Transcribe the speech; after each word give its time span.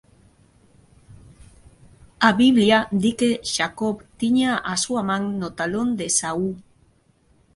A 2.29 2.29
Biblia 2.39 2.79
di 3.03 3.11
que 3.19 3.31
Xacob 3.53 3.95
tiña 4.21 4.51
a 4.73 4.75
súa 4.83 5.01
man 5.09 5.23
no 5.39 5.49
talón 5.57 5.87
de 5.97 6.05
Esaú. 6.11 6.49